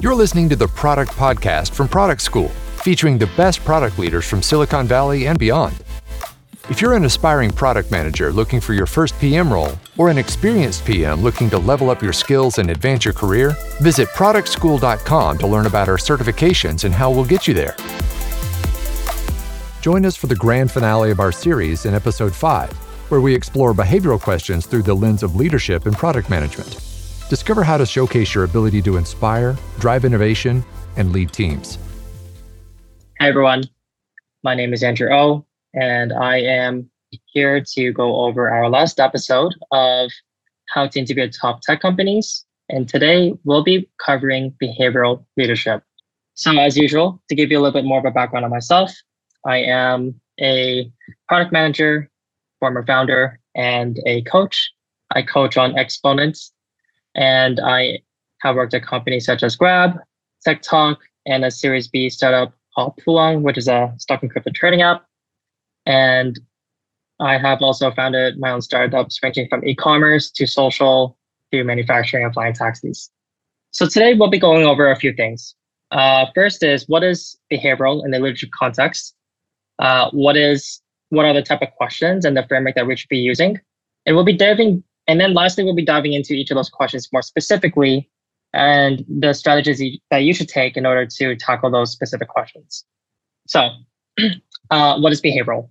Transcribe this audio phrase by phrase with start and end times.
[0.00, 2.50] You're listening to the Product Podcast from Product School,
[2.84, 5.74] featuring the best product leaders from Silicon Valley and beyond.
[6.70, 10.84] If you're an aspiring product manager looking for your first PM role, or an experienced
[10.84, 15.66] PM looking to level up your skills and advance your career, visit productschool.com to learn
[15.66, 17.74] about our certifications and how we'll get you there.
[19.80, 22.70] Join us for the grand finale of our series in episode 5,
[23.10, 26.87] where we explore behavioral questions through the lens of leadership and product management.
[27.28, 30.64] Discover how to showcase your ability to inspire, drive innovation,
[30.96, 31.76] and lead teams.
[33.20, 33.64] Hi, everyone.
[34.42, 35.44] My name is Andrew O,
[35.74, 36.90] and I am
[37.26, 40.10] here to go over our last episode of
[40.68, 42.46] how to interview top tech companies.
[42.70, 45.82] And today we'll be covering behavioral leadership.
[46.32, 48.94] So, as usual, to give you a little bit more of a background on myself,
[49.44, 50.90] I am a
[51.28, 52.10] product manager,
[52.58, 54.70] former founder, and a coach.
[55.14, 56.52] I coach on Exponents,
[57.18, 57.98] and I
[58.40, 59.98] have worked at companies such as Grab,
[60.42, 64.80] TikTok, and a Series B startup called Pluang, which is a stock and crypto trading
[64.80, 65.04] app.
[65.84, 66.40] And
[67.20, 71.18] I have also founded my own startups ranging from e-commerce to social
[71.52, 73.10] to manufacturing and flying taxis.
[73.72, 75.54] So today we'll be going over a few things.
[75.90, 79.14] Uh, first is what is behavioral in the leadership context?
[79.78, 83.08] uh, what is what are the type of questions and the framework that we should
[83.08, 83.58] be using.
[84.04, 87.08] And we'll be diving, and then lastly, we'll be diving into each of those questions
[87.12, 88.08] more specifically
[88.54, 92.84] and the strategies that you should take in order to tackle those specific questions.
[93.46, 93.70] So,
[94.70, 95.68] uh, what is behavioral?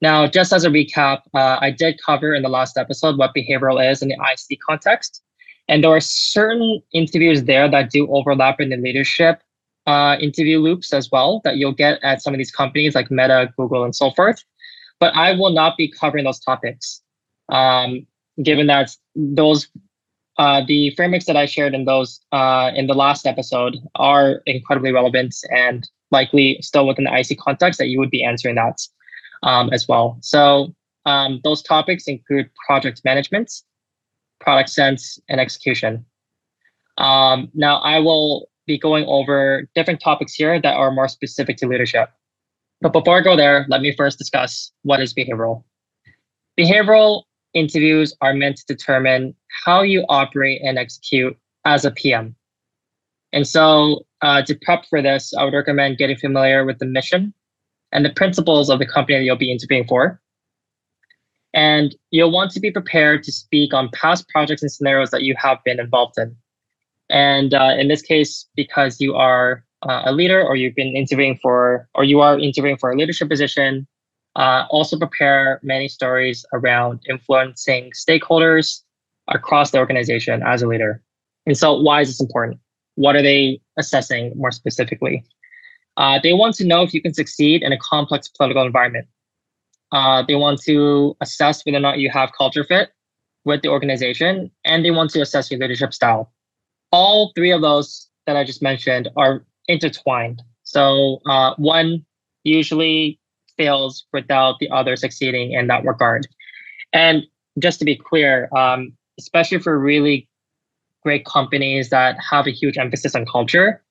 [0.00, 3.90] Now, just as a recap, uh, I did cover in the last episode what behavioral
[3.90, 5.22] is in the IC context.
[5.68, 9.42] And there are certain interviews there that do overlap in the leadership
[9.86, 13.52] uh, interview loops as well that you'll get at some of these companies like Meta,
[13.56, 14.42] Google, and so forth.
[15.00, 17.02] But I will not be covering those topics,
[17.48, 18.06] um,
[18.42, 19.68] given that those
[20.36, 24.92] uh, the frameworks that I shared in those uh, in the last episode are incredibly
[24.92, 28.80] relevant and likely still within the IC context that you would be answering that
[29.44, 30.18] um, as well.
[30.22, 30.74] So
[31.06, 33.52] um, those topics include project management,
[34.40, 36.04] product sense, and execution.
[36.98, 41.68] Um, now I will be going over different topics here that are more specific to
[41.68, 42.10] leadership.
[42.80, 45.64] But before I go there, let me first discuss what is behavioral.
[46.58, 47.24] Behavioral
[47.54, 49.34] interviews are meant to determine
[49.64, 52.34] how you operate and execute as a PM.
[53.32, 57.34] And so, uh, to prep for this, I would recommend getting familiar with the mission
[57.92, 60.20] and the principles of the company that you'll be interviewing for.
[61.52, 65.34] And you'll want to be prepared to speak on past projects and scenarios that you
[65.38, 66.36] have been involved in.
[67.10, 71.38] And uh, in this case, because you are uh, a leader or you've been interviewing
[71.40, 73.86] for, or you are interviewing for a leadership position,
[74.36, 78.82] uh, also prepare many stories around influencing stakeholders
[79.28, 81.02] across the organization as a leader.
[81.46, 82.58] And so, why is this important?
[82.96, 85.24] What are they assessing more specifically?
[85.96, 89.06] Uh, they want to know if you can succeed in a complex political environment.
[89.92, 92.90] Uh, they want to assess whether or not you have culture fit
[93.44, 96.32] with the organization, and they want to assess your leadership style
[96.94, 100.40] all three of those that I just mentioned are intertwined.
[100.62, 102.06] So uh, one
[102.44, 103.18] usually
[103.56, 106.26] fails without the other succeeding in that regard.
[106.92, 107.24] And
[107.58, 110.28] just to be clear, um, especially for really
[111.02, 113.82] great companies that have a huge emphasis on culture,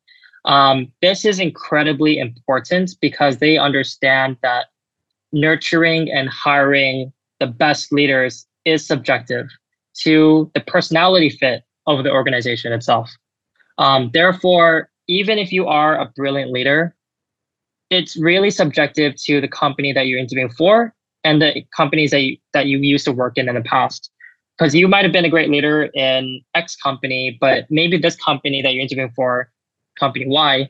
[0.46, 4.68] um, this is incredibly important because they understand that
[5.32, 9.48] nurturing and hiring the best leaders is subjective
[9.96, 13.10] to the personality fit of the organization itself.
[13.78, 16.96] Um, therefore, even if you are a brilliant leader,
[17.94, 20.94] it's really subjective to the company that you're interviewing for
[21.24, 24.10] and the companies that you, that you used to work in in the past.
[24.58, 28.62] Because you might have been a great leader in X company, but maybe this company
[28.62, 29.52] that you're interviewing for,
[30.00, 30.70] company Y,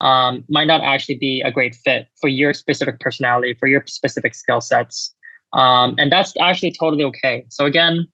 [0.00, 4.34] um, might not actually be a great fit for your specific personality, for your specific
[4.34, 5.14] skill sets.
[5.52, 7.44] Um, and that's actually totally okay.
[7.48, 8.06] So again,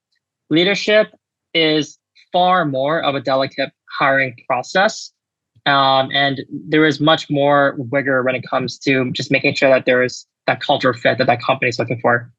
[0.49, 1.07] leadership
[1.53, 1.97] is
[2.31, 5.11] far more of a delicate hiring process.
[5.65, 9.85] Um, and there is much more rigor when it comes to just making sure that
[9.85, 12.31] there is that culture fit that that company is looking for.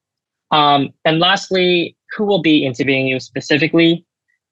[0.51, 4.05] Um, and lastly, who will be interviewing you specifically?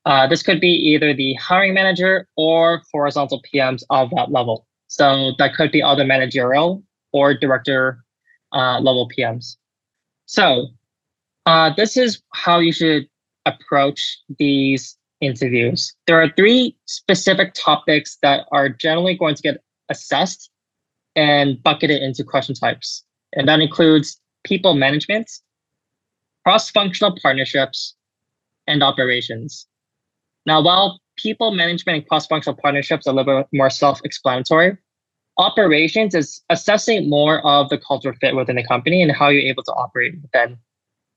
[0.04, 4.66] Uh, this could be either the hiring manager or horizontal PMs of that level.
[4.86, 6.82] So that could be other managerial
[7.12, 8.04] or director
[8.52, 9.56] uh, level PMs.
[10.26, 10.68] So
[11.46, 13.08] uh, this is how you should
[13.46, 15.94] approach these interviews.
[16.06, 20.50] There are three specific topics that are generally going to get assessed
[21.16, 23.04] and bucketed into question types.
[23.34, 25.30] And that includes people management,
[26.44, 27.94] cross functional partnerships,
[28.66, 29.66] and operations.
[30.46, 34.78] Now, while people management and cross-functional partnerships are a little bit more self-explanatory.
[35.36, 39.62] Operations is assessing more of the cultural fit within the company and how you're able
[39.64, 40.58] to operate within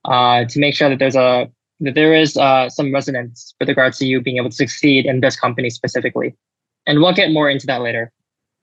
[0.06, 1.50] uh, to make sure that there's a
[1.82, 5.36] there is uh, some resonance with regards to you being able to succeed in this
[5.36, 6.36] company specifically.
[6.86, 8.12] And we'll get more into that later.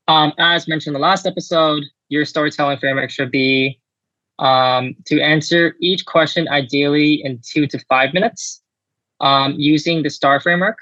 [0.07, 3.81] Um, as mentioned in the last episode, your storytelling framework should be
[4.39, 8.63] um, to answer each question ideally in two to five minutes
[9.21, 10.79] um, using the STAR framework.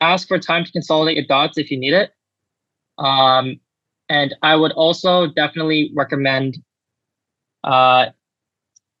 [0.00, 2.10] Ask for time to consolidate your thoughts if you need it.
[2.98, 3.60] Um,
[4.08, 6.58] and I would also definitely recommend
[7.62, 8.10] uh,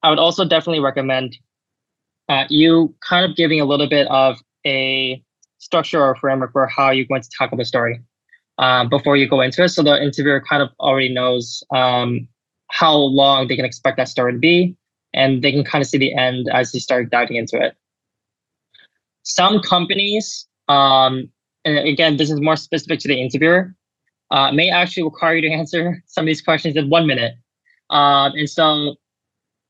[0.02, 1.36] I would also definitely recommend
[2.28, 5.22] uh, you kind of giving a little bit of a
[5.58, 8.00] structure or framework for how you're going to tackle the story
[8.58, 9.68] um, before you go into it.
[9.70, 12.28] So the interviewer kind of already knows um,
[12.70, 14.76] how long they can expect that story to be,
[15.12, 17.76] and they can kind of see the end as they start diving into it.
[19.22, 21.30] Some companies, um,
[21.64, 23.74] and again, this is more specific to the interviewer,
[24.30, 27.34] uh, may actually require you to answer some of these questions in one minute.
[27.90, 28.96] Um, and so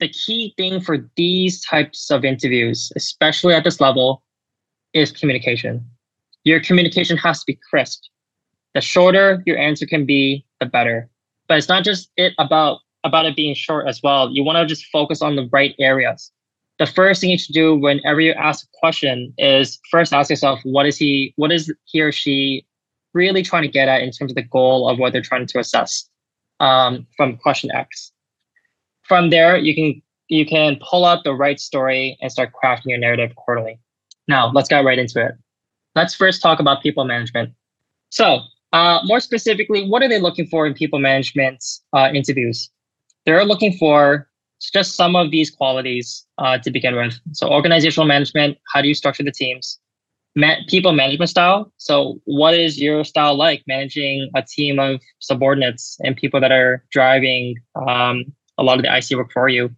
[0.05, 4.23] the key thing for these types of interviews, especially at this level,
[4.93, 5.83] is communication.
[6.45, 8.03] Your communication has to be crisp.
[8.75, 11.09] The shorter your answer can be, the better.
[11.49, 14.31] But it's not just it about about it being short as well.
[14.31, 16.31] You want to just focus on the right areas.
[16.79, 20.61] The first thing you should do whenever you ask a question is first ask yourself,
[20.65, 22.67] what is he, what is he or she
[23.15, 25.59] really trying to get at in terms of the goal of what they're trying to
[25.59, 26.11] assess
[26.61, 28.13] um, from question X
[29.07, 32.99] from there, you can you can pull out the right story and start crafting your
[32.99, 33.79] narrative accordingly.
[34.27, 35.33] Now, let's get right into it.
[35.95, 37.53] Let's first talk about people management.
[38.11, 38.41] So,
[38.73, 41.63] uh, more specifically, what are they looking for in people management
[41.93, 42.71] uh, interviews?
[43.27, 44.29] They're looking for
[44.73, 47.19] just some of these qualities uh, to begin with.
[47.33, 49.79] So, organizational management, how do you structure the teams?
[50.37, 51.73] Ma- people management style.
[51.77, 56.85] So, what is your style like managing a team of subordinates and people that are
[56.91, 58.25] driving um,
[58.59, 59.71] a lot of the IC work for you.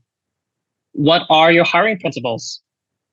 [0.93, 2.63] What are your hiring principles?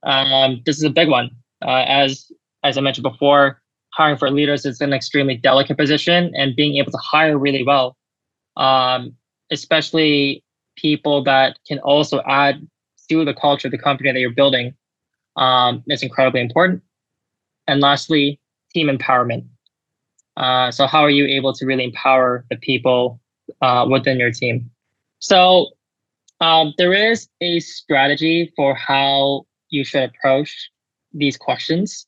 [0.04, 1.32] Um, this is a big one.
[1.66, 2.32] Uh, as
[2.64, 3.62] as I mentioned before,
[3.94, 7.98] hiring for leaders is an extremely delicate position, and being able to hire really well,
[8.58, 9.14] um,
[9.52, 10.44] especially
[10.76, 12.68] people that can also add
[13.10, 14.74] to the culture of the company that you're building,
[15.36, 16.82] um, is incredibly important.
[17.68, 18.40] And lastly,
[18.74, 19.46] team empowerment.
[20.36, 23.20] Uh, so, how are you able to really empower the people
[23.62, 24.70] uh, within your team?
[25.24, 25.68] So
[26.42, 30.70] um, there is a strategy for how you should approach
[31.14, 32.06] these questions.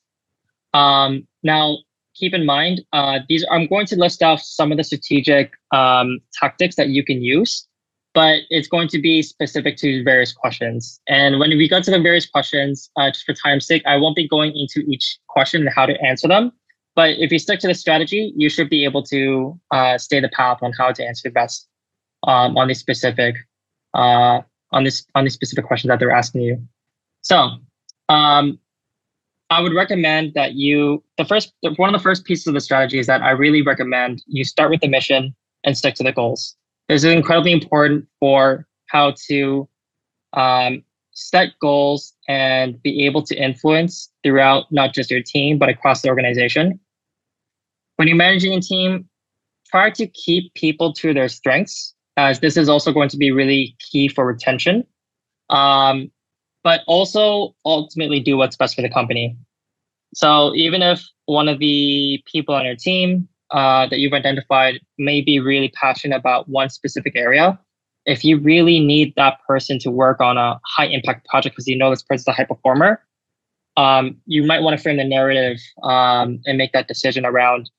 [0.73, 1.77] Um, now,
[2.13, 6.19] keep in mind, uh, these I'm going to list off some of the strategic um,
[6.33, 7.65] tactics that you can use,
[8.13, 10.99] but it's going to be specific to various questions.
[11.07, 14.17] And when we go to the various questions, uh, just for time's sake, I won't
[14.17, 16.51] be going into each question and how to answer them.
[16.95, 20.29] But if you stick to the strategy, you should be able to uh, stay the
[20.29, 21.69] path on how to answer the best
[22.23, 23.35] um, on these specific
[23.93, 24.41] uh,
[24.71, 26.67] on this on these specific question that they're asking you.
[27.21, 27.57] So
[28.09, 28.59] um,
[29.49, 32.99] I would recommend that you the first one of the first pieces of the strategy
[32.99, 36.55] is that I really recommend you start with the mission and stick to the goals.
[36.89, 39.67] This is incredibly important for how to
[40.33, 46.01] um, set goals and be able to influence throughout not just your team but across
[46.01, 46.79] the organization.
[47.95, 49.07] When you're managing a team,
[49.67, 53.75] try to keep people to their strengths as this is also going to be really
[53.79, 54.85] key for retention.
[55.49, 56.11] Um,
[56.65, 59.37] but also ultimately do what's best for the company.
[60.15, 65.21] So even if one of the people on your team uh, that you've identified may
[65.21, 67.59] be really passionate about one specific area,
[68.07, 71.77] if you really need that person to work on a high impact project because you
[71.77, 72.99] know this person's a high performer,
[73.77, 77.69] um, you might want to frame the narrative um, and make that decision around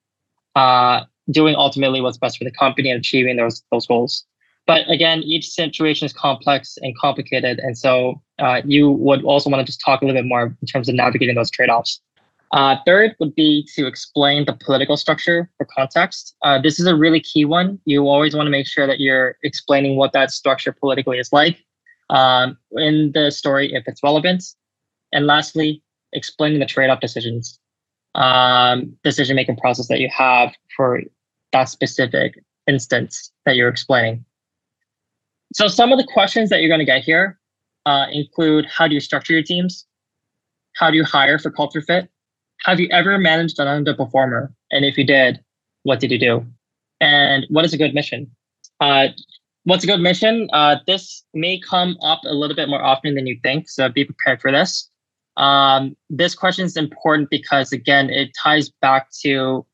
[0.55, 4.25] uh, doing ultimately what's best for the company and achieving those those goals.
[4.67, 9.61] But again, each situation is complex and complicated, and so uh, you would also want
[9.61, 12.01] to just talk a little bit more in terms of navigating those trade-offs.
[12.53, 16.37] Uh, third would be to explain the political structure for context.
[16.43, 17.79] Uh, this is a really key one.
[17.85, 21.65] You always want to make sure that you're explaining what that structure politically is like
[22.11, 24.45] um, in the story if it's relevant.
[25.13, 27.59] And lastly, explaining the trade-off decisions
[28.17, 31.03] um, decision making process that you have for
[31.57, 34.25] that specific instance that you're explaining.
[35.55, 37.39] So some of the questions that you're going to get here
[37.87, 39.87] uh, include how do you structure your teams?
[40.77, 42.11] How do you hire for culture fit?
[42.65, 44.53] Have you ever managed an underperformer?
[44.71, 45.41] And if you did,
[45.85, 46.45] what did you do?
[47.01, 48.31] And what is a good mission?
[48.81, 49.09] Uh,
[49.65, 50.49] what's a good mission?
[50.53, 54.05] Uh, this may come up a little bit more often than you think, so be
[54.05, 54.91] prepared for this.
[55.37, 59.65] Um, this question is important because again, it ties back to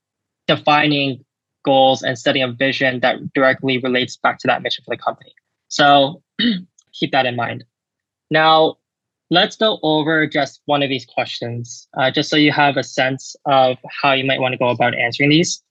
[0.47, 1.25] defining
[1.65, 5.35] goals and setting a vision that directly relates back to that mission for the company.
[5.69, 6.23] So
[6.93, 7.65] keep that in mind.
[8.31, 8.77] Now,
[9.31, 13.35] let's go over just one of these questions, uh, just so you have a sense
[13.47, 15.63] of how you might want to go about answering these.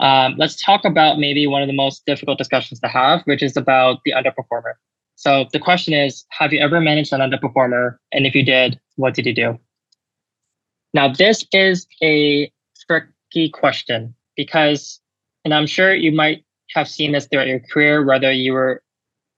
[0.00, 3.56] Um, let's talk about maybe one of the most difficult discussions to have, which is
[3.56, 4.74] about the underperformer.
[5.16, 7.96] So the question is, have you ever managed an underperformer?
[8.12, 9.58] And if you did, what did you do?
[10.94, 12.52] Now, this is a
[12.86, 15.00] tricky question because,
[15.48, 18.82] and I'm sure you might have seen this throughout your career, whether you were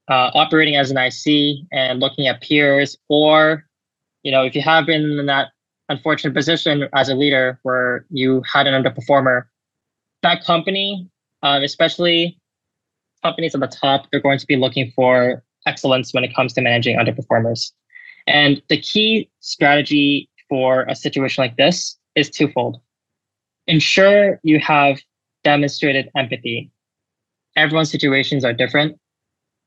[0.09, 3.65] uh, operating as an IC and looking at peers, or,
[4.25, 5.51] you know, if you have been in that
[5.89, 9.45] unfortunate position as a leader where you had an underperformer,
[10.23, 11.09] that company,
[11.45, 12.37] uh, especially
[13.23, 16.61] companies at the top, they're going to be looking for excellence when it comes to
[16.61, 17.71] managing underperformers.
[18.27, 22.81] And the key strategy for a situation like this is twofold.
[23.69, 24.99] Ensure you have
[25.45, 26.71] demonstrated empathy.
[27.57, 28.99] Everyone's situations are different,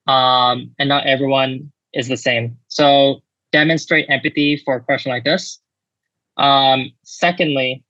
[0.07, 2.57] um, and not everyone is the same.
[2.67, 5.59] So demonstrate empathy for a question like this.
[6.37, 7.83] Um, secondly,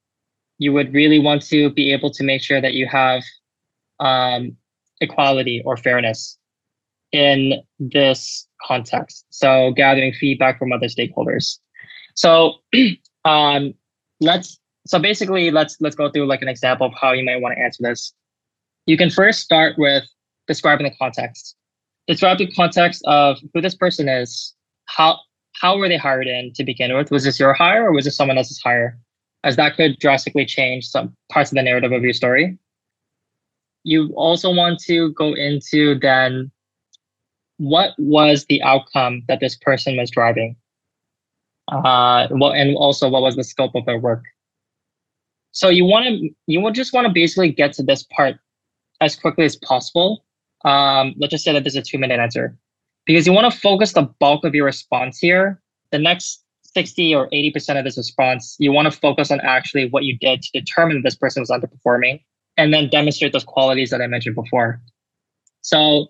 [0.58, 3.24] you would really want to be able to make sure that you have
[4.00, 4.56] um,
[5.02, 6.38] equality or fairness
[7.12, 9.25] in this context.
[9.30, 11.60] So gathering feedback from other stakeholders.
[12.16, 12.56] So
[13.25, 13.74] um,
[14.20, 17.56] let's so basically let's let's go through like an example of how you might want
[17.56, 18.13] to answer this.
[18.86, 20.04] You can first start with
[20.48, 21.56] describing the context.
[22.08, 24.54] Describe the context of who this person is,
[24.86, 25.20] how
[25.54, 27.12] how were they hired in to begin with?
[27.12, 29.00] Was this your hire or was this someone else's hire?
[29.46, 32.58] As that could drastically change some parts of the narrative of your story.
[33.84, 36.52] You also want to go into then
[37.58, 40.56] what was the outcome that this person was driving?
[41.70, 44.24] Uh, well, and also what was the scope of their work?
[45.54, 48.36] So you want to you will just want to basically get to this part
[49.02, 50.26] as quickly as possible.
[50.66, 52.58] Um, let's just say that this is a two minute answer
[53.06, 55.62] because you want to focus the bulk of your response here.
[55.92, 56.44] The next
[56.74, 60.42] 60 or 80% of this response, you want to focus on actually what you did
[60.42, 62.24] to determine that this person was underperforming
[62.58, 64.82] and then demonstrate those qualities that I mentioned before.
[65.62, 66.08] So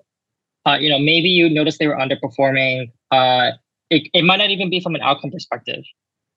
[0.65, 2.91] uh, you know, maybe you notice they were underperforming.
[3.11, 3.51] Uh,
[3.89, 5.83] it, it might not even be from an outcome perspective.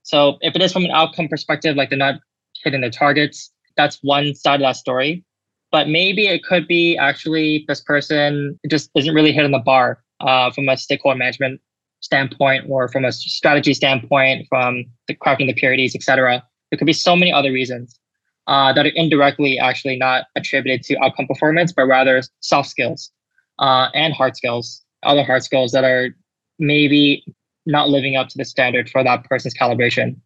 [0.03, 2.17] So if it is from an outcome perspective, like they're not
[2.65, 5.25] hitting their targets, that's one side of that story.
[5.73, 10.51] But maybe it could be actually this person just isn't really hitting the bar uh,
[10.51, 11.61] from a stakeholder management
[12.01, 16.43] standpoint or from a strategy standpoint, from the crafting the purities, et cetera.
[16.71, 17.99] There could be so many other reasons
[18.47, 23.11] uh, that are indirectly actually not attributed to outcome performance, but rather soft skills
[23.59, 26.11] uh, and hard skills, other hard skills that are
[26.59, 27.25] maybe
[27.67, 30.17] not living up to the standard for that person's calibration.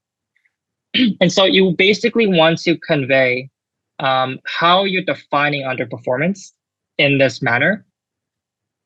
[1.21, 3.49] and so you basically want to convey
[3.99, 6.53] um, how you're defining underperformance
[6.99, 7.85] in this manner.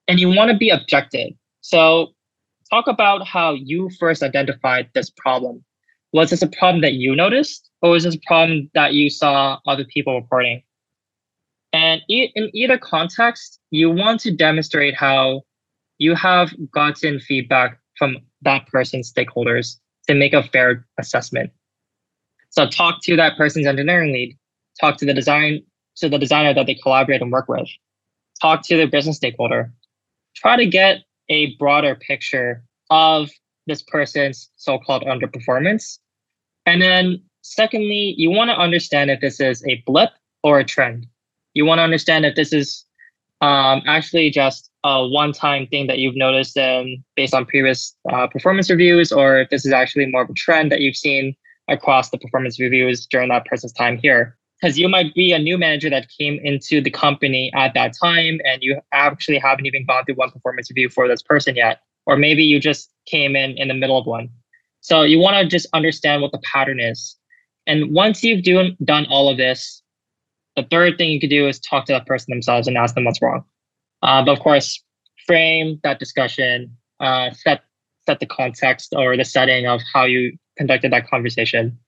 [0.07, 1.33] And you want to be objective.
[1.63, 2.09] So
[2.71, 5.65] talk about how you first identified this problem.
[6.13, 9.59] Was this a problem that you noticed, or was this a problem that you saw
[9.67, 10.63] other people reporting?
[11.73, 15.43] And in either context, you want to demonstrate how
[15.99, 21.51] you have gotten feedback from that person's stakeholders to make a fair assessment.
[22.55, 24.39] So talk to that person's engineering lead,
[24.81, 25.65] talk to the design
[25.97, 27.69] to the designer that they collaborate and work with,
[28.41, 29.73] talk to their business stakeholder,
[30.37, 33.31] try to get a broader picture of
[33.67, 35.99] this person's so-called underperformance.
[36.67, 40.11] And then secondly, you want to understand if this is a blip
[40.45, 41.07] or a trend.
[41.55, 42.85] You want to understand if this is
[43.41, 48.71] um, actually just a one-time thing that you've noticed um, based on previous uh, performance
[48.71, 51.35] reviews, or if this is actually more of a trend that you've seen
[51.69, 54.37] across the performance reviews during that person's time here.
[54.61, 58.41] Because you might be a new manager that came into the company at that time,
[58.45, 62.17] and you actually haven't even gone through one performance review for this person yet, or
[62.17, 64.29] maybe you just came in in the middle of one.
[64.81, 67.17] So you want to just understand what the pattern is.
[67.67, 69.83] And once you've do, done all of this,
[70.57, 73.05] the third thing you could do is talk to that person themselves and ask them
[73.05, 73.45] what's wrong.
[74.03, 74.83] Uh, but of course,
[75.27, 77.63] frame that discussion, uh, set
[78.07, 81.79] set the context or the setting of how you conducted that conversation.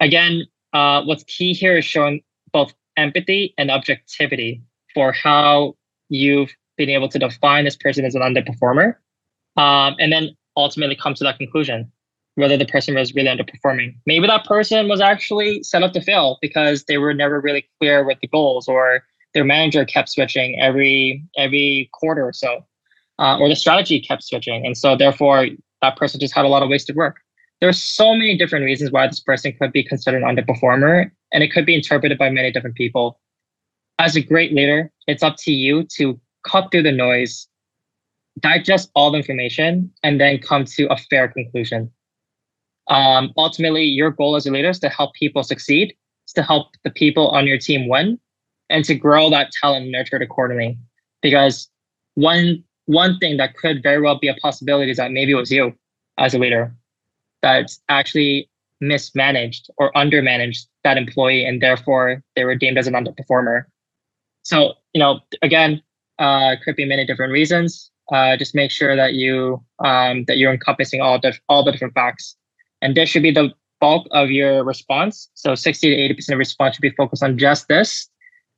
[0.00, 4.62] Again, uh, what's key here is showing both empathy and objectivity
[4.94, 5.74] for how
[6.08, 8.94] you've been able to define this person as an underperformer,
[9.56, 11.90] um, and then ultimately come to that conclusion
[12.38, 13.96] whether the person was really underperforming.
[14.06, 18.04] Maybe that person was actually set up to fail because they were never really clear
[18.06, 19.02] with the goals, or
[19.34, 22.64] their manager kept switching every every quarter or so,
[23.18, 25.46] uh, or the strategy kept switching, and so therefore
[25.82, 27.16] that person just had a lot of wasted work.
[27.60, 31.52] There's so many different reasons why this person could be considered an underperformer, and it
[31.52, 33.20] could be interpreted by many different people.
[33.98, 37.48] As a great leader, it's up to you to cut through the noise,
[38.38, 41.90] digest all the information, and then come to a fair conclusion.
[42.86, 45.94] Um, ultimately, your goal as a leader is to help people succeed,
[46.26, 48.20] is to help the people on your team win,
[48.70, 50.78] and to grow that talent and nurture it accordingly.
[51.22, 51.68] Because
[52.14, 55.50] one one thing that could very well be a possibility is that maybe it was
[55.50, 55.74] you
[56.16, 56.74] as a leader
[57.42, 58.48] that's actually
[58.80, 63.64] mismanaged or undermanaged that employee, and therefore they were deemed as an underperformer.
[64.42, 65.82] So, you know, again,
[66.18, 67.90] uh, could be many different reasons.
[68.10, 71.94] Uh, just make sure that you um, that you're encompassing all the all the different
[71.94, 72.36] facts,
[72.80, 75.28] and this should be the bulk of your response.
[75.34, 78.08] So, 60 to 80 percent of response should be focused on just this,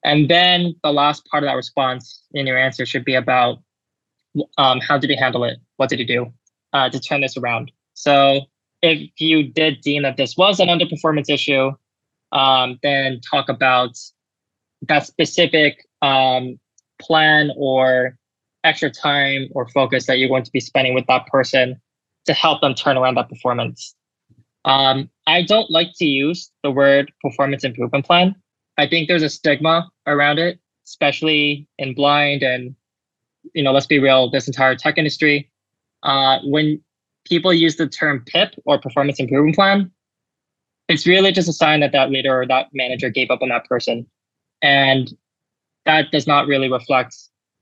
[0.04, 3.58] and then the last part of that response in your answer should be about
[4.58, 5.58] um, how did he handle it?
[5.76, 6.32] What did he do
[6.72, 7.72] uh, to turn this around?
[7.94, 8.42] So
[8.82, 11.70] if you did deem that this was an underperformance issue,
[12.32, 13.90] um, then talk about
[14.88, 16.58] that specific um,
[17.00, 18.16] plan or
[18.64, 21.80] extra time or focus that you're going to be spending with that person
[22.26, 23.94] to help them turn around that performance.
[24.64, 28.34] Um, I don't like to use the word performance improvement plan.
[28.76, 32.74] I think there's a stigma around it, especially in blind and,
[33.54, 35.50] you know, let's be real, this entire tech industry.
[36.02, 36.82] Uh, when
[37.24, 39.90] people use the term PIP or performance improvement plan,
[40.88, 43.64] it's really just a sign that that leader or that manager gave up on that
[43.66, 44.06] person.
[44.62, 45.12] And
[45.86, 47.16] that does not really reflect,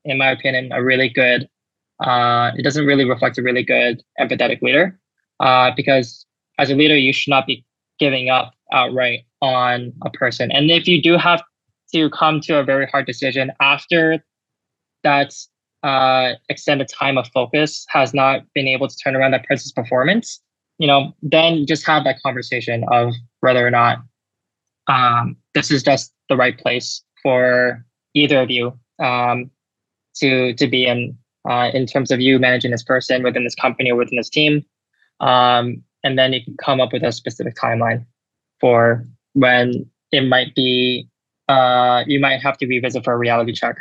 [0.04, 1.48] in my opinion, a really good,
[2.00, 4.98] uh, it doesn't really reflect a really good empathetic leader.
[5.40, 6.26] Uh, because
[6.58, 7.64] as a leader, you should not be
[7.98, 10.50] giving up outright on a person.
[10.50, 11.42] And if you do have
[11.94, 14.24] to come to a very hard decision after
[15.02, 15.48] that's
[15.82, 20.40] uh, extended time of focus has not been able to turn around that person's performance,
[20.78, 23.98] you know, then just have that conversation of whether or not
[24.88, 29.50] um, this is just the right place for either of you um,
[30.16, 31.16] to to be in
[31.48, 34.64] uh, in terms of you managing this person within this company or within this team,
[35.20, 38.04] um, and then you can come up with a specific timeline
[38.60, 41.08] for when it might be
[41.48, 43.76] uh, you might have to revisit for a reality check.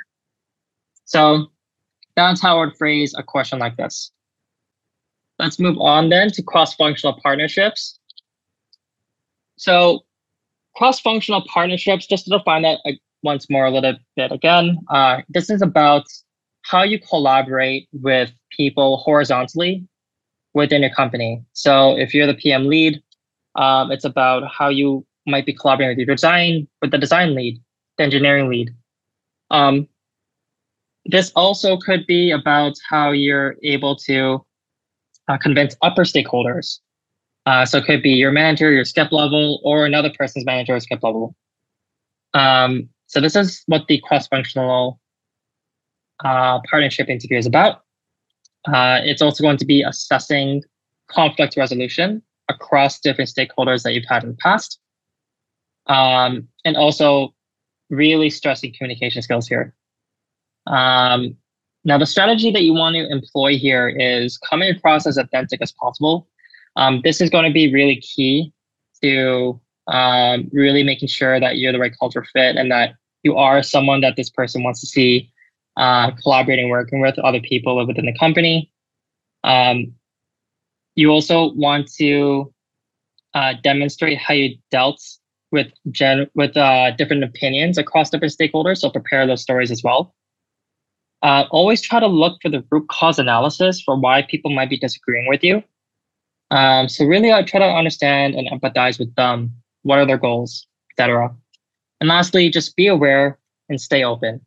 [1.06, 1.48] So
[2.18, 4.12] that's how I would phrase a question like this.
[5.40, 8.00] Let's move on then to cross-functional partnerships.
[9.58, 10.04] So
[10.76, 12.80] cross-functional partnerships, just to define that
[13.24, 16.06] once more a little bit again, uh, this is about
[16.64, 19.88] how you collaborate with people horizontally
[20.54, 21.44] within your company.
[21.54, 23.02] So if you're the PM lead,
[23.56, 27.62] um, it's about how you might be collaborating with your design, with the design lead,
[27.98, 28.72] the engineering lead.
[29.52, 29.88] Um,
[31.08, 34.46] this also could be about how you're able to
[35.28, 36.80] uh, convince upper stakeholders.
[37.46, 40.80] Uh, so it could be your manager, your skip level, or another person's manager or
[40.80, 41.34] skip level.
[42.34, 45.00] Um, so this is what the cross-functional
[46.26, 47.84] uh, partnership interview is about.
[48.66, 50.62] Uh, it's also going to be assessing
[51.10, 54.80] conflict resolution across different stakeholders that you've had in the past.
[55.86, 57.34] Um, and also
[57.90, 59.74] really stressing communication skills here.
[60.70, 61.38] Um,
[61.84, 65.72] now, the strategy that you want to employ here is coming across as authentic as
[65.72, 66.28] possible.
[66.76, 68.54] Um, this is going to be really key
[69.02, 73.64] to um, really making sure that you're the right culture fit and that you are
[73.64, 75.32] someone that this person wants to see
[75.78, 78.72] uh, collaborating, working with other people within the company.
[79.44, 79.94] Um,
[80.96, 82.54] you also want to
[83.34, 85.02] uh, demonstrate how you dealt
[85.52, 88.80] with gen- with uh, different opinions across different stakeholders.
[88.80, 90.14] So prepare those stories as well.
[91.24, 94.78] Uh, always try to look for the root cause analysis for why people might be
[94.78, 95.64] disagreeing with you.
[96.52, 99.52] Um, so really, I try to understand and empathize with them.
[99.84, 101.34] What are their goals, etc.
[102.00, 104.42] And lastly, just be aware and stay open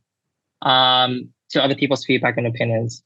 [0.62, 3.02] um, to other people's feedback and opinions.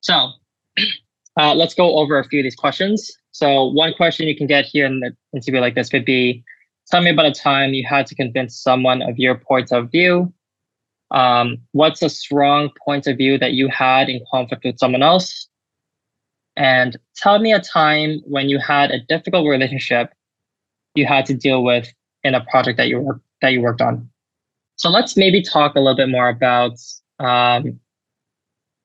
[0.00, 0.30] So
[1.40, 3.10] uh, let's go over a few of these questions.
[3.32, 6.44] So one question you can get here in the interview like this could be,
[6.88, 10.32] tell me about a time you had to convince someone of your point of view
[11.12, 15.48] um, what's a strong point of view that you had in conflict with someone else?
[16.56, 20.12] And tell me a time when you had a difficult relationship
[20.94, 21.92] you had to deal with
[22.24, 24.08] in a project that you work, that you worked on.
[24.76, 26.78] So let's maybe talk a little bit more about
[27.18, 27.78] um,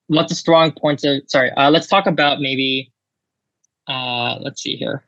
[0.08, 1.52] what's a strong point of sorry.
[1.52, 2.92] Uh, let's talk about maybe
[3.88, 5.04] uh, let's see here.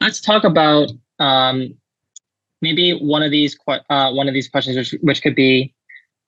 [0.00, 1.74] Let's talk about um,
[2.66, 5.72] maybe one of these uh, one of these questions, which which could be,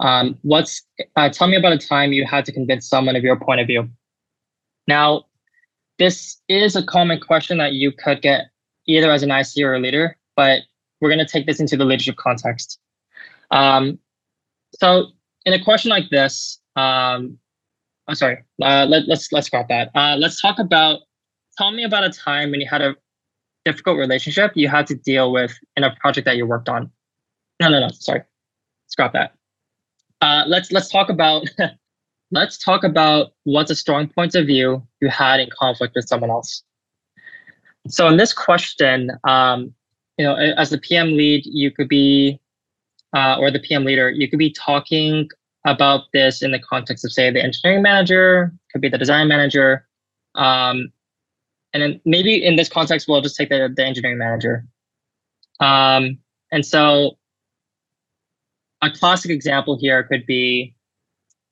[0.01, 0.83] um, what's
[1.17, 3.67] uh, tell me about a time you had to convince someone of your point of
[3.67, 3.89] view.
[4.87, 5.25] Now,
[5.99, 8.41] this is a common question that you could get
[8.87, 10.61] either as an IC or a leader, but
[11.01, 12.79] we're going to take this into the leadership context.
[13.51, 13.99] Um,
[14.81, 15.09] so
[15.45, 17.39] in a question like this, um,
[18.07, 19.91] I'm sorry, uh, let, let's let's scrap that.
[19.95, 21.01] Uh, let's talk about.
[21.59, 22.95] Tell me about a time when you had a
[23.65, 26.91] difficult relationship you had to deal with in a project that you worked on.
[27.61, 27.89] No, no, no.
[27.89, 28.23] Sorry,
[28.87, 29.35] scrap that.
[30.21, 31.49] Uh, let's let's talk about
[32.31, 36.31] let's talk about what's a strong point of view you had in conflict with someone
[36.31, 36.63] else.
[37.89, 39.75] So in this question, um,
[40.19, 42.41] you know, as the PM lead, you could be,
[43.15, 45.29] uh, or the PM leader, you could be talking
[45.65, 49.87] about this in the context of, say, the engineering manager, could be the design manager,
[50.35, 50.93] um,
[51.73, 54.65] and then maybe in this context, we'll just take the, the engineering manager.
[55.61, 56.19] Um,
[56.51, 57.19] and so
[58.83, 60.75] a classic example here could be,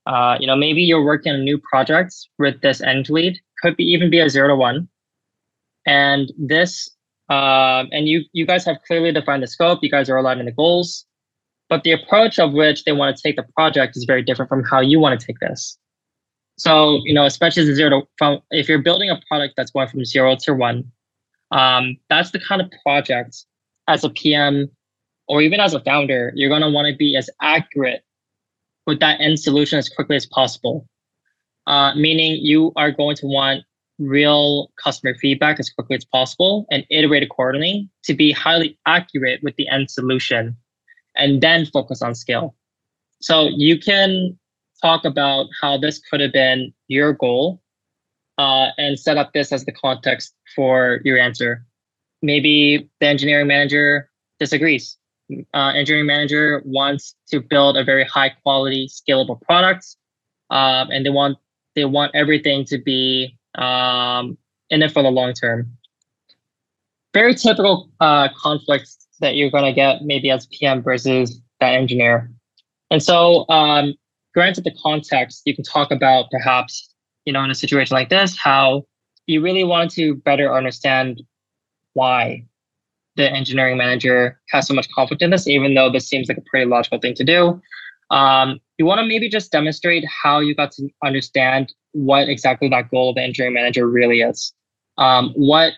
[0.07, 3.85] uh, you know, maybe you're working on new project with this end lead, could be
[3.85, 4.89] even be a zero to one.
[5.87, 6.89] And this,
[7.29, 9.81] uh, and you you guys have clearly defined the scope.
[9.83, 11.05] You guys are aligning the goals,
[11.69, 14.65] but the approach of which they want to take the project is very different from
[14.65, 15.79] how you want to take this.
[16.59, 20.05] So, you know, especially zero to from if you're building a product that's going from
[20.05, 20.91] zero to one,
[21.51, 23.45] um, that's the kind of project
[23.89, 24.71] as a PM
[25.29, 28.03] or even as a founder, you're going to want to be as accurate
[28.87, 30.89] with that end solution as quickly as possible.
[31.67, 33.65] Uh, meaning you are going to want
[33.99, 39.57] real customer feedback as quickly as possible and iterate accordingly to be highly accurate with
[39.57, 40.57] the end solution
[41.17, 42.55] and then focus on scale.
[43.21, 44.39] So you can
[44.83, 47.61] talk about how this could have been your goal
[48.39, 51.65] uh, and set up this as the context for your answer.
[52.23, 54.97] Maybe the engineering manager disagrees.
[55.55, 59.97] Uh, engineering manager wants to build a very high quality, scalable product,
[60.51, 61.37] um, and they want
[61.75, 64.39] they want everything to be um,
[64.71, 65.77] in it for the long term.
[67.13, 72.31] Very typical uh, conflicts that you're going to get maybe as PM versus that engineer.
[72.91, 73.95] And so um,
[74.37, 76.95] granted the context, you can talk about perhaps,
[77.25, 78.85] you know, in a situation like this, how
[79.27, 81.23] you really want to better understand
[81.95, 82.45] why
[83.17, 86.43] the engineering manager has so much conflict in this, even though this seems like a
[86.51, 87.59] pretty logical thing to do.
[88.11, 92.91] Um, you want to maybe just demonstrate how you got to understand what exactly that
[92.91, 94.53] goal of the engineering manager really is.
[94.99, 95.73] Um, what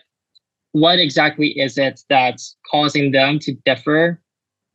[0.73, 4.21] what exactly is it that's causing them to differ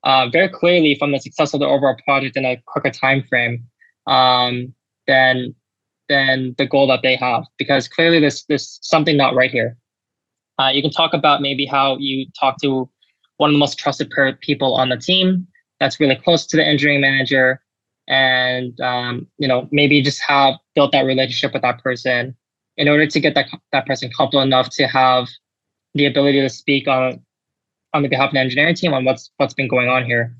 [0.05, 3.65] uh, very clearly from the success of the overall project in a quicker time frame
[4.07, 4.75] um,
[5.07, 5.55] than
[6.09, 9.77] than the goal that they have because clearly there's there's something not right here.
[10.59, 12.89] Uh, you can talk about maybe how you talk to
[13.39, 15.47] one of the most trusted people on the team
[15.81, 17.61] that's really close to the engineering manager,
[18.09, 22.37] and um, you know maybe just have built that relationship with that person
[22.77, 25.29] in order to get that that person comfortable enough to have
[25.95, 27.21] the ability to speak on
[27.93, 30.37] on the behalf of the engineering team on what's what's been going on here.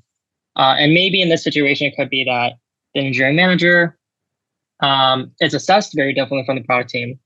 [0.57, 2.53] Uh, and maybe in this situation, it could be that
[2.95, 3.97] the engineering manager
[4.81, 7.19] um, is assessed very differently from the product team.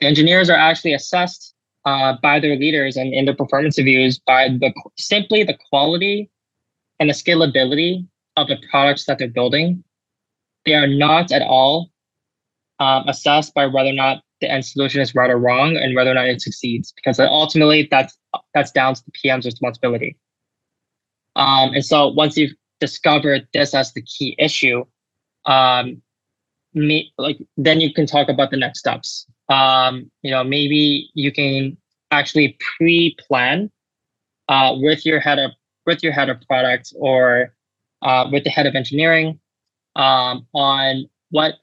[0.00, 4.48] The engineers are actually assessed uh, by their leaders and in their performance reviews by
[4.48, 6.30] the simply the quality
[6.98, 9.84] and the scalability of the products that they're building.
[10.64, 11.90] They are not at all
[12.80, 16.10] um, assessed by whether or not the end solution is right or wrong and whether
[16.10, 18.16] or not it succeeds, because ultimately that's
[18.54, 20.16] that's down to the PM's responsibility.
[21.36, 24.84] Um, and so once you've discovered this as the key issue,
[25.46, 26.02] um,
[26.74, 29.26] like then you can talk about the next steps.
[29.48, 31.76] Um, you know, maybe you can
[32.10, 33.70] actually pre-plan
[34.48, 35.52] uh, with your head of
[35.86, 37.54] with your head of product or
[38.02, 39.38] uh, with the head of engineering
[39.96, 41.54] um, on what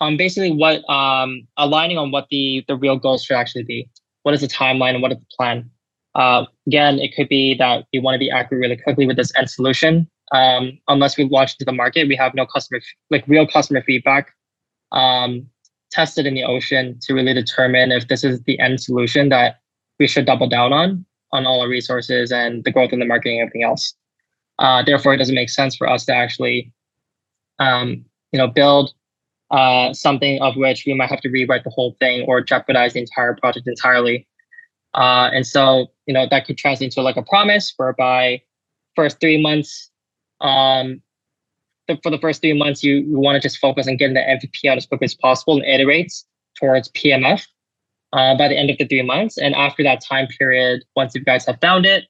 [0.00, 3.88] on basically what um, aligning on what the the real goals should actually be.
[4.22, 5.70] What is the timeline and what is the plan?
[6.14, 9.32] Uh, again, it could be that you want to be accurate really quickly with this
[9.36, 13.46] end solution um, unless we launch into the market, we have no customer, like real
[13.46, 14.32] customer feedback
[14.92, 15.46] um,
[15.90, 19.60] tested in the ocean to really determine if this is the end solution that
[19.98, 23.40] we should double down on, on all our resources and the growth in the marketing
[23.40, 23.94] and everything else.
[24.58, 26.72] Uh, therefore, it doesn't make sense for us to actually,
[27.58, 28.92] um, you know, build
[29.50, 33.00] uh, something of which we might have to rewrite the whole thing or jeopardize the
[33.00, 34.26] entire project entirely.
[34.94, 38.40] Uh, and so, you know, that could translate into like a promise whereby
[38.96, 39.90] first three months
[40.44, 41.02] um,
[42.02, 44.70] for the first three months, you, you want to just focus on getting the MVP
[44.70, 46.12] out as quickly as possible and iterate
[46.58, 47.44] towards PMF
[48.12, 49.36] uh, by the end of the three months.
[49.36, 52.04] And after that time period, once you guys have found it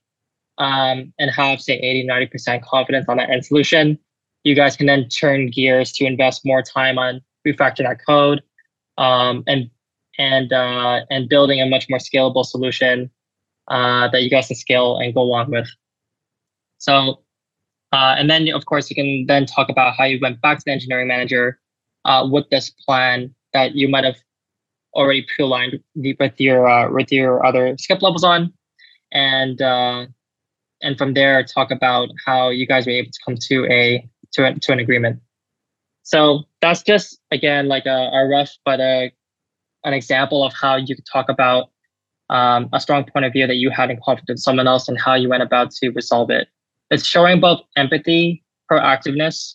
[0.58, 3.98] um, and have, say, 80, 90% confidence on that end solution,
[4.44, 8.42] you guys can then turn gears to invest more time on refactoring that code
[8.98, 9.70] um, and
[10.18, 13.10] and uh, and building a much more scalable solution
[13.68, 15.68] uh, that you guys can scale and go on with.
[16.78, 17.23] So,
[17.94, 20.64] uh, and then of course you can then talk about how you went back to
[20.66, 21.60] the engineering manager
[22.04, 24.16] uh, with this plan that you might have
[24.94, 28.52] already pre-aligned with your uh, with your other skip levels on,
[29.12, 30.06] and uh,
[30.82, 34.46] and from there talk about how you guys were able to come to a to,
[34.46, 35.20] a, to an agreement.
[36.02, 39.12] So that's just again like a, a rough but a
[39.84, 41.70] an example of how you could talk about
[42.30, 44.98] um, a strong point of view that you had in conflict with someone else and
[44.98, 46.48] how you went about to resolve it.
[46.90, 49.54] It's showing both empathy, proactiveness,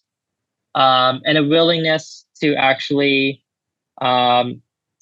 [0.76, 3.44] um, and a willingness to actually
[4.02, 4.62] um,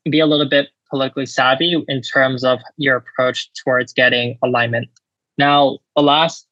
[0.10, 4.88] be a little bit politically savvy in terms of your approach towards getting alignment.
[5.38, 6.48] Now, the last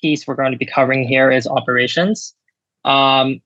[0.00, 2.34] piece we're going to be covering here is operations.
[2.84, 3.40] Um,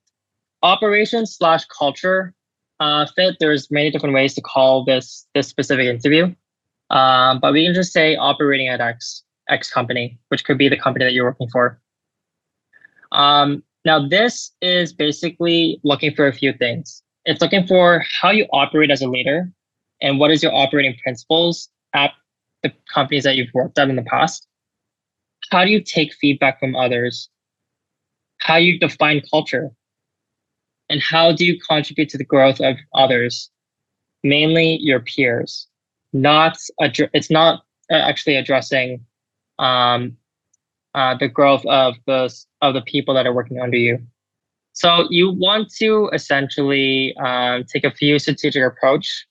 [0.63, 2.35] operations slash culture
[2.81, 3.37] uh, fit.
[3.41, 6.35] There's many different ways to call this this specific interview,
[6.91, 9.23] um, but we can just say operating at X
[9.53, 11.81] X company, which could be the company that you're working for.
[13.13, 17.03] Um, now, this is basically looking for a few things.
[17.25, 19.51] It's looking for how you operate as a leader
[20.01, 22.13] and what is your operating principles at
[22.63, 24.47] the companies that you've worked at in the past.
[25.51, 27.29] How do you take feedback from others?
[28.39, 29.71] How you define culture?
[30.89, 33.51] And how do you contribute to the growth of others,
[34.23, 35.67] mainly your peers?
[36.13, 39.05] Not it's not uh, actually addressing
[39.59, 40.17] um,
[40.95, 43.99] uh, the growth of the of the people that are working under you.
[44.75, 49.27] So you want to essentially um, take a few strategic approach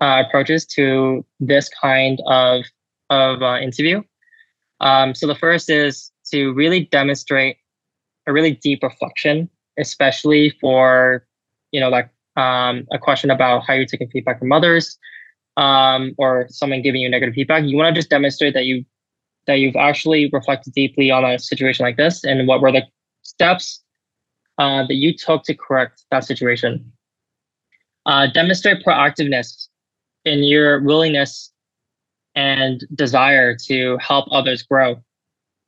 [0.00, 2.64] uh, approaches to this kind of
[3.10, 4.02] of uh, interview.
[4.80, 7.56] Um, so the first is to really demonstrate
[8.26, 11.26] a really deep reflection, especially for
[11.72, 14.98] you know like um, a question about how you're taking feedback from others
[15.56, 17.64] um, or someone giving you negative feedback.
[17.64, 18.84] You want to just demonstrate that you
[19.46, 22.82] that you've actually reflected deeply on a situation like this and what were the
[23.22, 23.82] steps
[24.58, 26.92] uh, that you took to correct that situation.
[28.06, 29.68] Uh, demonstrate proactiveness
[30.24, 31.52] in your willingness
[32.34, 35.02] and desire to help others grow.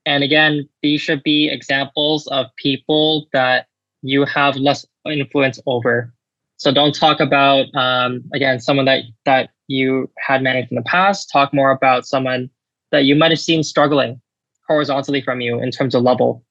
[0.06, 3.66] And again, these should be examples of people that
[4.02, 6.12] you have less influence over.
[6.56, 11.30] So don't talk about um, again someone that that you had managed in the past.
[11.32, 12.50] Talk more about someone
[12.92, 14.20] that you might have seen struggling
[14.68, 16.44] horizontally from you in terms of level.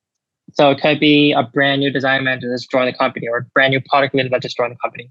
[0.54, 3.44] So it could be a brand new design manager that's joined the company or a
[3.54, 5.10] brand new product leader that just joined the company.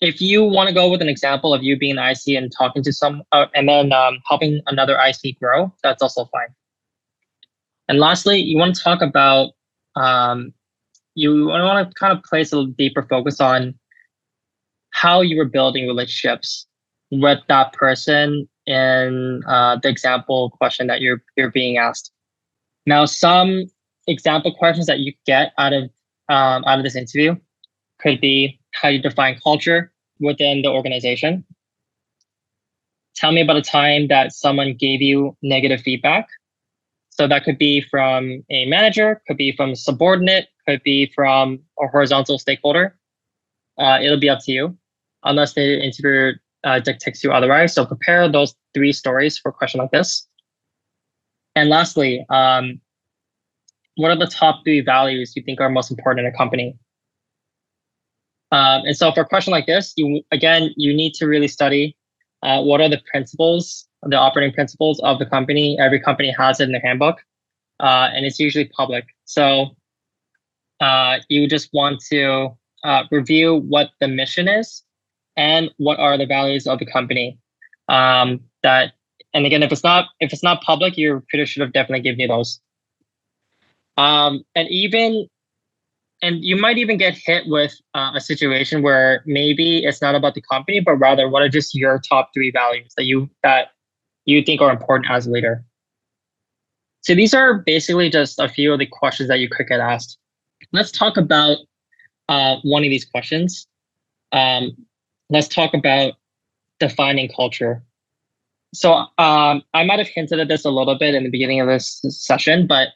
[0.00, 2.84] If you want to go with an example of you being an IC and talking
[2.84, 6.54] to some, uh, and then um, helping another IC grow, that's also fine.
[7.88, 9.52] And lastly, you want to talk about,
[9.96, 10.52] um,
[11.16, 13.74] you want to kind of place a deeper focus on
[14.90, 16.66] how you were building relationships
[17.10, 22.12] with that person in uh, the example question that you're you're being asked.
[22.86, 23.64] Now, some
[24.06, 25.84] example questions that you get out of
[26.28, 27.34] um, out of this interview
[27.98, 31.44] could be how you define culture within the organization.
[33.16, 36.28] Tell me about a time that someone gave you negative feedback.
[37.10, 41.58] So that could be from a manager, could be from a subordinate, could be from
[41.80, 42.96] a horizontal stakeholder.
[43.76, 44.78] Uh, it'll be up to you,
[45.24, 46.34] unless the interviewer
[46.68, 47.74] uh, dictates you otherwise.
[47.74, 50.28] So prepare those three stories for a question like this.
[51.56, 52.80] And lastly, um,
[53.96, 56.76] what are the top three values you think are most important in a company?
[58.52, 61.96] Um, and so for a question like this, you again, you need to really study
[62.42, 65.76] uh, what are the principles, the operating principles of the company.
[65.80, 67.16] Every company has it in their handbook,
[67.80, 69.04] uh, and it's usually public.
[69.24, 69.76] So
[70.80, 74.84] uh, you just want to uh, review what the mission is
[75.38, 77.38] and what are the values of the company.
[77.88, 78.92] Um, that
[79.32, 82.20] and again if it's not if it's not public your recruiter should have definitely given
[82.20, 82.60] you those.
[83.96, 85.28] Um, and even
[86.20, 90.34] and you might even get hit with uh, a situation where maybe it's not about
[90.34, 93.68] the company but rather what are just your top three values that you that
[94.26, 95.64] you think are important as a leader.
[97.02, 100.18] So these are basically just a few of the questions that you could get asked.
[100.72, 101.58] Let's talk about
[102.28, 103.66] uh, one of these questions.
[104.32, 104.76] Um,
[105.30, 106.14] let's talk about
[106.80, 107.82] defining culture.
[108.74, 111.68] So um, I might have hinted at this a little bit in the beginning of
[111.68, 112.88] this session, but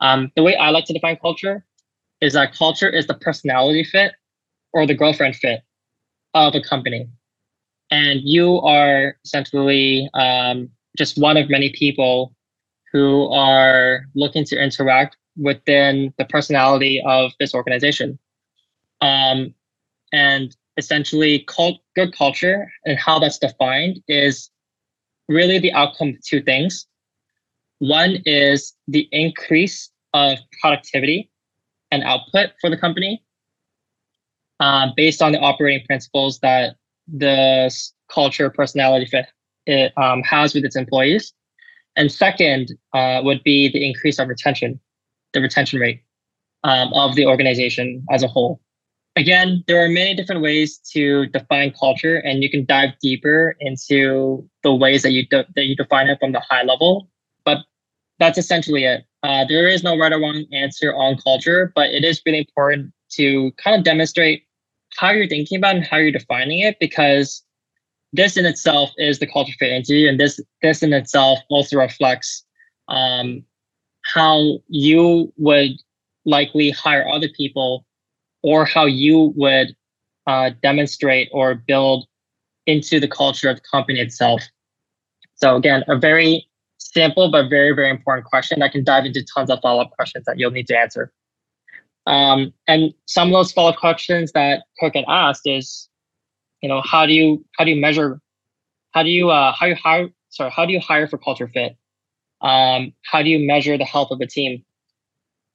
[0.00, 1.64] um, the way I like to define culture
[2.20, 4.12] is that culture is the personality fit
[4.72, 5.62] or the girlfriend fit
[6.34, 7.08] of a company.
[7.90, 12.34] And you are essentially um, just one of many people
[12.92, 18.18] who are looking to interact within the personality of this organization.
[19.00, 19.54] Um,
[20.12, 24.50] and essentially cult, good culture and how that's defined is
[25.28, 26.86] really the outcome of two things.
[27.80, 31.30] One is the increase of productivity
[31.90, 33.22] and output for the company
[34.60, 37.74] uh, based on the operating principles that the
[38.12, 39.26] culture personality fit
[39.66, 41.34] it um, has with its employees.
[41.96, 44.80] And second uh, would be the increase of retention,
[45.34, 46.02] the retention rate
[46.64, 48.60] um, of the organization as a whole.
[49.18, 54.48] Again, there are many different ways to define culture, and you can dive deeper into
[54.62, 57.10] the ways that you de- that you define it from the high level.
[57.44, 57.58] But
[58.20, 59.00] that's essentially it.
[59.24, 62.92] Uh, there is no right or wrong answer on culture, but it is really important
[63.18, 64.44] to kind of demonstrate
[64.96, 67.42] how you're thinking about and how you're defining it, because
[68.12, 72.44] this in itself is the culture fit interview, and this this in itself also reflects
[72.86, 73.42] um,
[74.04, 75.72] how you would
[76.24, 77.84] likely hire other people
[78.42, 79.74] or how you would
[80.26, 82.06] uh, demonstrate or build
[82.66, 84.42] into the culture of the company itself.
[85.34, 86.46] So again, a very
[86.78, 90.38] simple but very, very important question that can dive into tons of follow-up questions that
[90.38, 91.12] you'll need to answer.
[92.06, 95.88] Um, and some of those follow-up questions that Kirk had asked is,
[96.62, 98.20] you know, how do you how do you measure,
[98.92, 101.76] how do you uh, how you hire sorry how do you hire for culture fit?
[102.40, 104.64] Um, how do you measure the health of a team?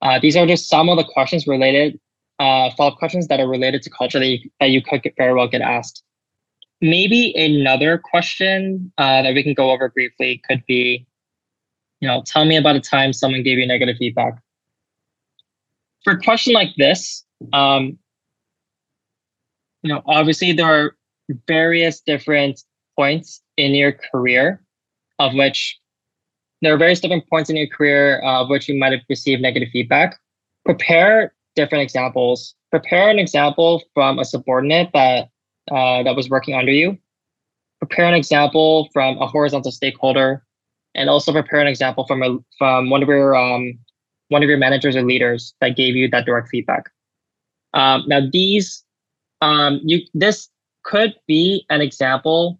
[0.02, 2.00] Uh, these are just some of the questions related,
[2.40, 5.34] uh, follow-up questions that are related to culture that you, that you could get, very
[5.34, 6.04] well get asked.
[6.82, 11.06] Maybe another question uh, that we can go over briefly could be,
[12.02, 14.42] you know, tell me about a time someone gave you negative feedback.
[16.04, 17.98] For a question like this, um,
[19.82, 20.96] you know, obviously there are
[21.48, 22.62] various different
[22.98, 24.62] points in your career
[25.20, 25.80] of which
[26.62, 29.42] there are various different points in your career uh, of which you might have received
[29.42, 30.20] negative feedback.
[30.66, 32.56] Prepare different examples.
[32.72, 35.30] Prepare an example from a subordinate that
[35.72, 36.98] uh, that was working under you.
[37.80, 40.44] Prepare an example from a horizontal stakeholder,
[40.96, 43.78] and also prepare an example from a from one of your um,
[44.30, 46.90] one of your managers or leaders that gave you that direct feedback.
[47.74, 48.84] Um, now these
[49.42, 50.50] um, you this
[50.84, 52.60] could be an example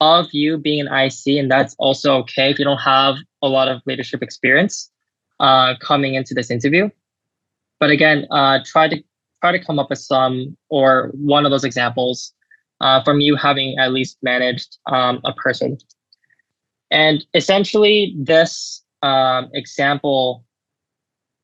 [0.00, 3.68] of you being an IC, and that's also okay if you don't have a lot
[3.68, 4.90] of leadership experience
[5.40, 6.88] uh, coming into this interview.
[7.80, 9.02] But again, uh, try to
[9.40, 12.32] try to come up with some or one of those examples
[12.80, 15.78] uh, from you having at least managed um, a person.
[16.90, 20.44] And essentially, this um, example,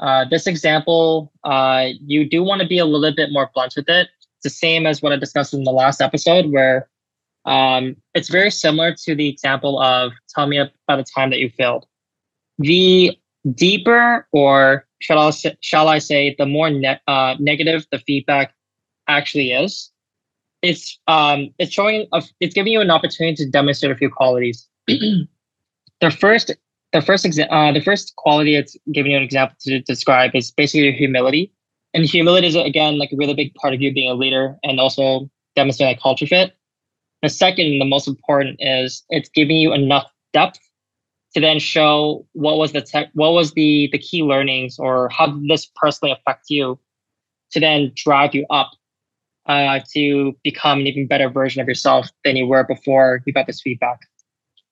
[0.01, 3.89] uh, this example, uh, you do want to be a little bit more blunt with
[3.89, 4.09] it.
[4.19, 6.89] It's the same as what I discussed in the last episode, where
[7.45, 11.51] um, it's very similar to the example of tell me about a time that you
[11.51, 11.87] failed.
[12.59, 13.19] The
[13.55, 18.55] deeper, or shall I say, shall I say the more ne- uh, negative the feedback
[19.07, 19.91] actually is,
[20.63, 24.67] it's um, it's showing a, it's giving you an opportunity to demonstrate a few qualities.
[24.87, 26.51] the first
[26.95, 30.51] the first exa- uh, the first quality it's giving you an example to describe is
[30.51, 31.53] basically humility.
[31.93, 34.81] And humility is again like a really big part of you being a leader and
[34.81, 36.57] also demonstrating a culture fit.
[37.23, 40.61] The second and the most important is it's giving you enough depth
[41.35, 45.27] to then show what was the tech, what was the the key learnings or how
[45.27, 46.79] did this personally affect you
[47.51, 48.71] to then drive you up
[49.47, 53.47] uh, to become an even better version of yourself than you were before you got
[53.47, 53.99] this feedback.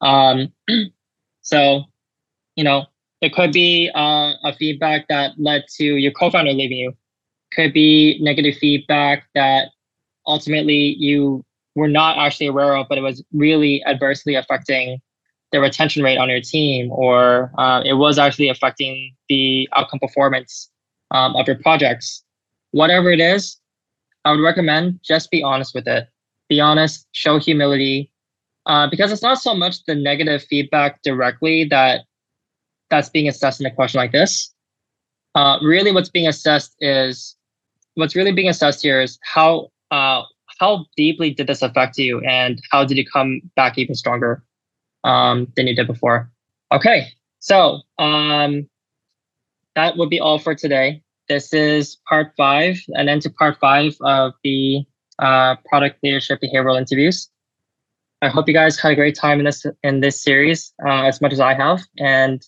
[0.01, 0.53] Um,
[1.43, 1.85] so,
[2.57, 2.87] you know,
[3.21, 6.93] it could be uh, a feedback that led to your co-founder leaving you.
[7.53, 9.69] Could be negative feedback that
[10.27, 11.45] ultimately you
[11.75, 15.01] were not actually aware of, but it was really adversely affecting
[15.53, 20.71] the retention rate on your team, or uh, it was actually affecting the outcome performance
[21.11, 22.25] um, of your projects.
[22.71, 23.59] Whatever it is,
[24.25, 26.09] I would recommend just be honest with it.
[26.49, 28.11] Be honest, show humility,
[28.67, 32.03] uh, because it's not so much the negative feedback directly that
[32.91, 34.53] that's being assessed in a question like this.
[35.35, 37.37] Uh, really, what's being assessed is
[37.95, 40.23] what's really being assessed here is how uh,
[40.61, 44.43] how deeply did this affect you and how did you come back even stronger
[45.05, 46.31] um, than you did before?
[46.73, 48.69] Okay, so um,
[49.75, 51.03] that would be all for today.
[51.29, 54.85] This is part five, and then to part five of the
[55.19, 57.29] uh, product leadership behavioral interviews.
[58.23, 61.21] I hope you guys had a great time in this in this series uh, as
[61.21, 62.45] much as I have, and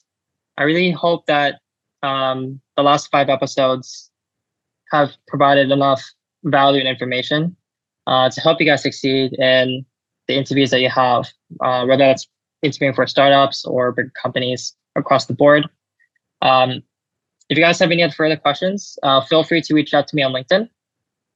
[0.56, 1.60] I really hope that
[2.02, 4.10] um, the last five episodes
[4.92, 6.02] have provided enough
[6.44, 7.56] value and information
[8.06, 9.84] uh, to help you guys succeed in
[10.28, 11.26] the interviews that you have,
[11.60, 12.28] uh, whether that's
[12.64, 15.68] interviewing for startups or big companies across the board.
[16.42, 16.82] Um,
[17.48, 20.22] if you guys have any further questions, uh, feel free to reach out to me
[20.22, 20.68] on LinkedIn.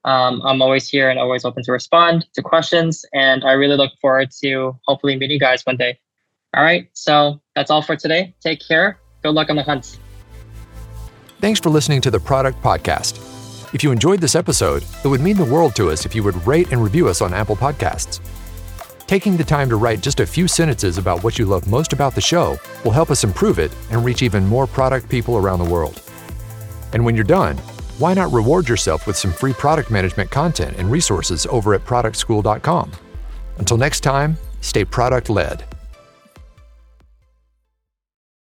[0.04, 3.04] Um, I'm always here and always open to respond to questions.
[3.12, 5.98] And I really look forward to hopefully meeting you guys one day.
[6.56, 6.88] All right.
[6.94, 8.34] So that's all for today.
[8.40, 8.98] Take care.
[9.22, 9.98] Good luck on the hunt.
[11.40, 13.24] Thanks for listening to the Product Podcast.
[13.74, 16.46] If you enjoyed this episode, it would mean the world to us if you would
[16.46, 18.20] rate and review us on Apple Podcasts.
[19.08, 22.14] Taking the time to write just a few sentences about what you love most about
[22.14, 25.72] the show will help us improve it and reach even more product people around the
[25.72, 26.02] world.
[26.92, 27.56] And when you're done,
[27.96, 32.92] why not reward yourself with some free product management content and resources over at productschool.com?
[33.56, 35.64] Until next time, stay product led.